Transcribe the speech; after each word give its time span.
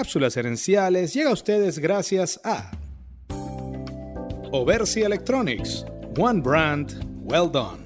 Cápsulas 0.00 0.34
Herenciales 0.34 1.12
llega 1.12 1.28
a 1.28 1.34
ustedes 1.34 1.78
gracias 1.78 2.40
a 2.42 2.70
Oversi 4.50 5.02
Electronics, 5.02 5.84
One 6.16 6.40
Brand, 6.40 7.04
Well 7.24 7.50
Done. 7.52 7.84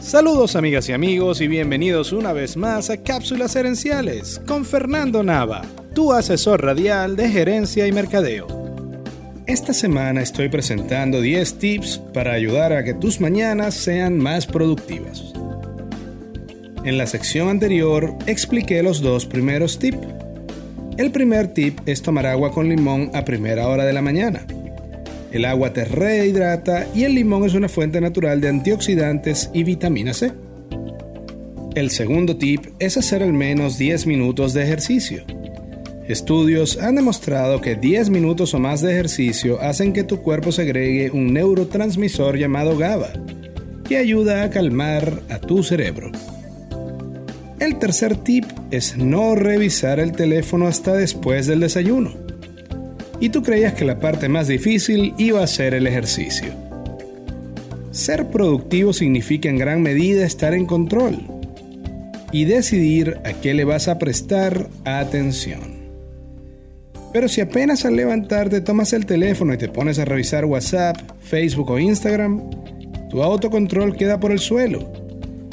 Saludos 0.00 0.54
amigas 0.54 0.88
y 0.88 0.92
amigos 0.92 1.40
y 1.40 1.48
bienvenidos 1.48 2.12
una 2.12 2.32
vez 2.32 2.56
más 2.56 2.90
a 2.90 2.98
Cápsulas 2.98 3.56
Herenciales 3.56 4.40
con 4.46 4.64
Fernando 4.64 5.24
Nava, 5.24 5.62
tu 5.96 6.12
asesor 6.12 6.62
radial 6.62 7.16
de 7.16 7.28
gerencia 7.30 7.84
y 7.88 7.90
mercadeo. 7.90 8.46
Esta 9.46 9.74
semana 9.74 10.22
estoy 10.22 10.48
presentando 10.48 11.20
10 11.20 11.58
tips 11.58 11.98
para 12.14 12.34
ayudar 12.34 12.72
a 12.72 12.84
que 12.84 12.94
tus 12.94 13.20
mañanas 13.20 13.74
sean 13.74 14.16
más 14.16 14.46
productivas. 14.46 15.24
En 16.88 16.96
la 16.96 17.06
sección 17.06 17.50
anterior 17.50 18.14
expliqué 18.24 18.82
los 18.82 19.02
dos 19.02 19.26
primeros 19.26 19.78
tips. 19.78 19.98
El 20.96 21.10
primer 21.10 21.48
tip 21.48 21.80
es 21.84 22.00
tomar 22.00 22.24
agua 22.24 22.50
con 22.50 22.66
limón 22.66 23.10
a 23.12 23.26
primera 23.26 23.68
hora 23.68 23.84
de 23.84 23.92
la 23.92 24.00
mañana. 24.00 24.46
El 25.30 25.44
agua 25.44 25.74
te 25.74 25.84
rehidrata 25.84 26.86
y 26.94 27.04
el 27.04 27.14
limón 27.14 27.44
es 27.44 27.52
una 27.52 27.68
fuente 27.68 28.00
natural 28.00 28.40
de 28.40 28.48
antioxidantes 28.48 29.50
y 29.52 29.64
vitamina 29.64 30.14
C. 30.14 30.32
El 31.74 31.90
segundo 31.90 32.38
tip 32.38 32.68
es 32.78 32.96
hacer 32.96 33.22
al 33.22 33.34
menos 33.34 33.76
10 33.76 34.06
minutos 34.06 34.54
de 34.54 34.62
ejercicio. 34.62 35.24
Estudios 36.08 36.78
han 36.78 36.94
demostrado 36.94 37.60
que 37.60 37.74
10 37.76 38.08
minutos 38.08 38.54
o 38.54 38.58
más 38.60 38.80
de 38.80 38.92
ejercicio 38.92 39.60
hacen 39.60 39.92
que 39.92 40.04
tu 40.04 40.22
cuerpo 40.22 40.52
segregue 40.52 41.10
un 41.10 41.34
neurotransmisor 41.34 42.38
llamado 42.38 42.78
GABA, 42.78 43.10
que 43.86 43.98
ayuda 43.98 44.42
a 44.42 44.48
calmar 44.48 45.20
a 45.28 45.38
tu 45.38 45.62
cerebro. 45.62 46.10
El 47.60 47.80
tercer 47.80 48.16
tip 48.16 48.44
es 48.70 48.96
no 48.96 49.34
revisar 49.34 49.98
el 49.98 50.12
teléfono 50.12 50.68
hasta 50.68 50.94
después 50.94 51.48
del 51.48 51.58
desayuno. 51.58 52.12
Y 53.18 53.30
tú 53.30 53.42
creías 53.42 53.74
que 53.74 53.84
la 53.84 53.98
parte 53.98 54.28
más 54.28 54.46
difícil 54.46 55.12
iba 55.18 55.42
a 55.42 55.46
ser 55.48 55.74
el 55.74 55.88
ejercicio. 55.88 56.52
Ser 57.90 58.28
productivo 58.28 58.92
significa 58.92 59.48
en 59.48 59.58
gran 59.58 59.82
medida 59.82 60.24
estar 60.24 60.54
en 60.54 60.66
control 60.66 61.18
y 62.30 62.44
decidir 62.44 63.18
a 63.24 63.32
qué 63.32 63.54
le 63.54 63.64
vas 63.64 63.88
a 63.88 63.98
prestar 63.98 64.68
atención. 64.84 65.78
Pero 67.12 67.26
si 67.26 67.40
apenas 67.40 67.84
al 67.84 67.96
levantarte 67.96 68.60
tomas 68.60 68.92
el 68.92 69.04
teléfono 69.04 69.52
y 69.52 69.58
te 69.58 69.68
pones 69.68 69.98
a 69.98 70.04
revisar 70.04 70.44
WhatsApp, 70.44 70.96
Facebook 71.22 71.70
o 71.70 71.78
Instagram, 71.80 72.40
tu 73.10 73.20
autocontrol 73.20 73.96
queda 73.96 74.20
por 74.20 74.30
el 74.30 74.38
suelo 74.38 75.07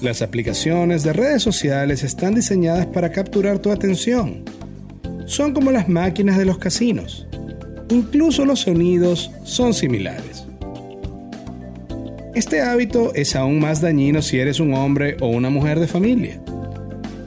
las 0.00 0.22
aplicaciones 0.22 1.02
de 1.02 1.12
redes 1.12 1.42
sociales 1.42 2.02
están 2.02 2.34
diseñadas 2.34 2.86
para 2.86 3.10
capturar 3.10 3.58
tu 3.58 3.70
atención. 3.70 4.44
Son 5.24 5.54
como 5.54 5.70
las 5.70 5.88
máquinas 5.88 6.36
de 6.36 6.44
los 6.44 6.58
casinos. 6.58 7.26
Incluso 7.88 8.44
los 8.44 8.60
sonidos 8.60 9.30
son 9.44 9.72
similares. 9.72 10.44
Este 12.34 12.60
hábito 12.60 13.14
es 13.14 13.34
aún 13.34 13.60
más 13.60 13.80
dañino 13.80 14.20
si 14.20 14.38
eres 14.38 14.60
un 14.60 14.74
hombre 14.74 15.16
o 15.20 15.28
una 15.28 15.48
mujer 15.48 15.80
de 15.80 15.86
familia. 15.86 16.40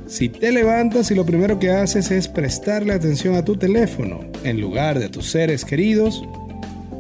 Si 0.06 0.30
te 0.30 0.52
levantas 0.52 1.10
y 1.12 1.16
lo 1.16 1.26
primero 1.26 1.60
que 1.60 1.72
haces 1.72 2.12
es 2.12 2.28
prestarle 2.28 2.94
atención 2.94 3.36
a 3.36 3.44
tu 3.44 3.56
teléfono 3.56 4.22
en 4.44 4.62
lugar 4.62 5.00
de 5.00 5.10
tus 5.10 5.32
seres 5.32 5.66
queridos, 5.66 6.24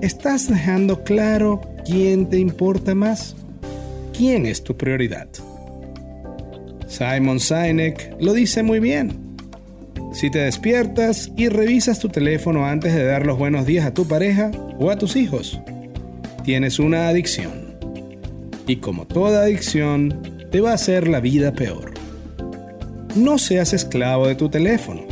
estás 0.01 0.47
dejando 0.47 1.03
claro 1.03 1.61
quién 1.85 2.27
te 2.27 2.39
importa 2.39 2.95
más, 2.95 3.35
quién 4.15 4.45
es 4.45 4.63
tu 4.63 4.75
prioridad. 4.75 5.27
Simon 6.89 7.39
Sinek 7.39 8.15
lo 8.19 8.33
dice 8.33 8.63
muy 8.63 8.79
bien. 8.79 9.37
Si 10.11 10.31
te 10.31 10.39
despiertas 10.39 11.31
y 11.37 11.47
revisas 11.47 11.99
tu 11.99 12.09
teléfono 12.09 12.65
antes 12.65 12.95
de 12.95 13.05
dar 13.05 13.27
los 13.27 13.37
buenos 13.37 13.67
días 13.67 13.85
a 13.85 13.93
tu 13.93 14.07
pareja 14.07 14.49
o 14.79 14.89
a 14.89 14.97
tus 14.97 15.15
hijos, 15.15 15.61
tienes 16.43 16.79
una 16.79 17.07
adicción. 17.07 17.77
Y 18.65 18.77
como 18.77 19.05
toda 19.05 19.43
adicción, 19.43 20.19
te 20.51 20.61
va 20.61 20.71
a 20.71 20.75
hacer 20.75 21.07
la 21.07 21.19
vida 21.19 21.53
peor. 21.53 21.93
No 23.15 23.37
seas 23.37 23.73
esclavo 23.73 24.27
de 24.27 24.33
tu 24.33 24.49
teléfono. 24.49 25.03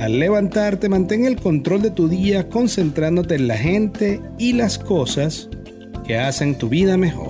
Al 0.00 0.18
levantarte, 0.18 0.88
mantén 0.88 1.26
el 1.26 1.36
control 1.36 1.82
de 1.82 1.90
tu 1.90 2.08
día 2.08 2.48
concentrándote 2.48 3.34
en 3.34 3.46
la 3.46 3.58
gente 3.58 4.22
y 4.38 4.54
las 4.54 4.78
cosas 4.78 5.50
que 6.06 6.16
hacen 6.16 6.56
tu 6.56 6.70
vida 6.70 6.96
mejor. 6.96 7.27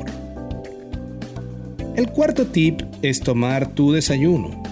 El 1.98 2.10
cuarto 2.10 2.46
tip 2.46 2.82
es 3.02 3.18
tomar 3.18 3.74
tu 3.74 3.90
desayuno. 3.90 4.62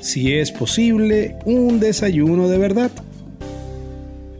Si 0.00 0.34
es 0.34 0.50
posible, 0.50 1.36
un 1.44 1.78
desayuno 1.78 2.48
de 2.48 2.58
verdad. 2.58 2.90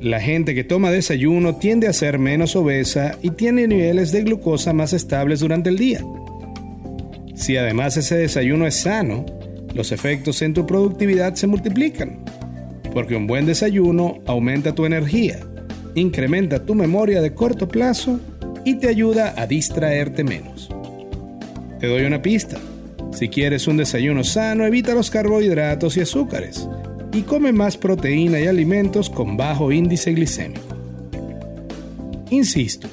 La 0.00 0.20
gente 0.20 0.52
que 0.52 0.64
toma 0.64 0.90
desayuno 0.90 1.54
tiende 1.54 1.86
a 1.86 1.92
ser 1.92 2.18
menos 2.18 2.56
obesa 2.56 3.16
y 3.22 3.30
tiene 3.30 3.68
niveles 3.68 4.10
de 4.10 4.24
glucosa 4.24 4.72
más 4.72 4.92
estables 4.92 5.38
durante 5.38 5.70
el 5.70 5.78
día. 5.78 6.00
Si 7.36 7.56
además 7.56 7.96
ese 7.96 8.16
desayuno 8.16 8.66
es 8.66 8.74
sano, 8.74 9.24
los 9.72 9.92
efectos 9.92 10.42
en 10.42 10.54
tu 10.54 10.66
productividad 10.66 11.36
se 11.36 11.46
multiplican, 11.46 12.24
porque 12.92 13.14
un 13.14 13.28
buen 13.28 13.46
desayuno 13.46 14.18
aumenta 14.26 14.74
tu 14.74 14.86
energía, 14.86 15.38
incrementa 15.94 16.66
tu 16.66 16.74
memoria 16.74 17.20
de 17.20 17.32
corto 17.32 17.68
plazo 17.68 18.18
y 18.64 18.74
te 18.80 18.88
ayuda 18.88 19.34
a 19.36 19.46
distraerte 19.46 20.24
menos. 20.24 20.73
Te 21.84 21.90
doy 21.90 22.04
una 22.04 22.22
pista. 22.22 22.56
Si 23.12 23.28
quieres 23.28 23.68
un 23.68 23.76
desayuno 23.76 24.24
sano, 24.24 24.64
evita 24.64 24.94
los 24.94 25.10
carbohidratos 25.10 25.98
y 25.98 26.00
azúcares 26.00 26.66
y 27.12 27.20
come 27.24 27.52
más 27.52 27.76
proteína 27.76 28.40
y 28.40 28.46
alimentos 28.46 29.10
con 29.10 29.36
bajo 29.36 29.70
índice 29.70 30.14
glicémico. 30.14 30.74
Insisto, 32.30 32.88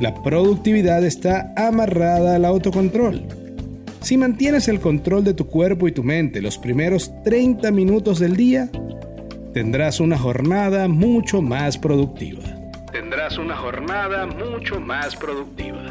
la 0.00 0.14
productividad 0.22 1.04
está 1.04 1.52
amarrada 1.56 2.36
al 2.36 2.44
autocontrol. 2.44 3.20
Si 4.00 4.16
mantienes 4.16 4.68
el 4.68 4.78
control 4.78 5.24
de 5.24 5.34
tu 5.34 5.48
cuerpo 5.48 5.88
y 5.88 5.92
tu 5.92 6.04
mente 6.04 6.40
los 6.40 6.56
primeros 6.56 7.10
30 7.24 7.72
minutos 7.72 8.20
del 8.20 8.36
día, 8.36 8.70
tendrás 9.52 9.98
una 9.98 10.16
jornada 10.16 10.86
mucho 10.86 11.42
más 11.42 11.76
productiva. 11.76 12.44
Tendrás 12.92 13.38
una 13.38 13.56
jornada 13.56 14.28
mucho 14.28 14.78
más 14.78 15.16
productiva. 15.16 15.89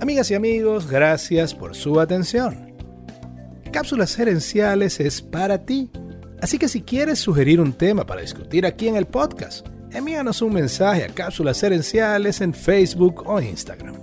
Amigas 0.00 0.30
y 0.30 0.34
amigos, 0.34 0.90
gracias 0.90 1.54
por 1.54 1.74
su 1.76 2.00
atención. 2.00 2.74
Cápsulas 3.72 4.18
Herenciales 4.18 4.98
es 4.98 5.22
para 5.22 5.64
ti, 5.64 5.90
así 6.42 6.58
que 6.58 6.68
si 6.68 6.82
quieres 6.82 7.20
sugerir 7.20 7.60
un 7.60 7.72
tema 7.72 8.04
para 8.04 8.20
discutir 8.20 8.66
aquí 8.66 8.88
en 8.88 8.96
el 8.96 9.06
podcast, 9.06 9.66
envíanos 9.92 10.42
un 10.42 10.52
mensaje 10.52 11.04
a 11.04 11.08
Cápsulas 11.08 11.62
Herenciales 11.62 12.40
en 12.40 12.52
Facebook 12.52 13.22
o 13.26 13.40
Instagram. 13.40 13.94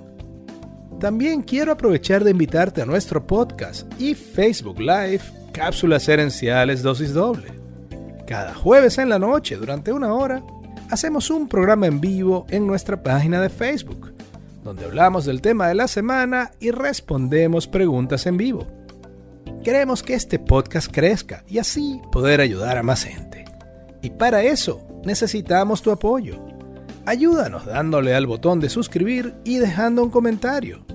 También 1.00 1.42
quiero 1.42 1.74
aprovechar 1.74 2.24
de 2.24 2.32
invitarte 2.32 2.82
a 2.82 2.86
nuestro 2.86 3.28
podcast 3.28 3.92
y 4.00 4.16
Facebook 4.16 4.80
Live 4.80 5.22
Cápsulas 5.52 6.08
Herenciales 6.08 6.84
Dosis 6.84 7.14
Doble. 7.14 7.52
Cada 8.26 8.56
jueves 8.56 8.98
en 8.98 9.10
la 9.10 9.20
noche, 9.20 9.58
durante 9.58 9.92
una 9.92 10.14
hora, 10.14 10.42
hacemos 10.90 11.30
un 11.30 11.50
programa 11.50 11.88
en 11.88 12.00
vivo 12.00 12.46
en 12.50 12.66
nuestra 12.66 13.04
página 13.04 13.42
de 13.42 13.50
Facebook 13.50 14.14
donde 14.64 14.86
hablamos 14.86 15.26
del 15.26 15.42
tema 15.42 15.68
de 15.68 15.76
la 15.76 15.88
semana 15.88 16.52
y 16.60 16.72
respondemos 16.72 17.68
preguntas 17.68 18.26
en 18.26 18.38
vivo. 18.38 18.68
Queremos 19.64 20.04
que 20.04 20.14
este 20.14 20.40
podcast 20.40 20.92
crezca 20.92 21.44
y 21.48 21.60
así 21.60 22.02
poder 22.12 22.42
ayudar 22.42 22.78
a 22.78 22.84
más 22.84 23.04
gente. 23.04 23.46
Y 24.02 24.10
para 24.12 24.44
eso 24.44 24.82
necesitamos 25.06 25.82
tu 25.82 25.92
apoyo. 25.92 26.44
Ayúdanos 27.06 27.66
dándole 27.66 28.16
al 28.16 28.28
botón 28.28 28.60
de 28.60 28.70
suscribir 28.70 29.36
y 29.44 29.58
dejando 29.58 30.04
un 30.04 30.10
comentario. 30.10 30.86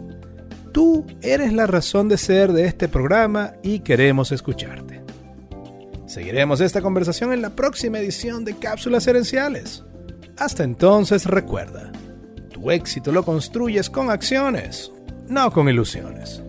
Tú 0.73 1.07
eres 1.23 1.53
la 1.53 1.67
razón 1.67 2.09
de 2.09 2.19
ser 2.19 2.53
de 2.53 2.67
este 2.67 2.89
programa 2.89 3.55
y 3.63 3.81
queremos 3.81 4.31
escucharte. 4.33 5.03
Seguiremos 6.07 6.61
esta 6.61 6.83
conversación 6.83 7.33
en 7.33 7.43
la 7.43 7.51
próxima 7.51 7.99
edición 7.99 8.45
de 8.45 8.55
Cápsulas 8.57 9.07
Herenciales. 9.07 9.85
Hasta 10.39 10.65
entonces 10.65 11.25
recuerda, 11.25 11.91
tu 12.67 12.73
éxito 12.73 13.13
lo 13.13 13.23
construyes 13.23 13.89
con 13.89 14.11
acciones, 14.11 14.91
no 15.29 15.53
con 15.53 15.69
ilusiones. 15.69 16.43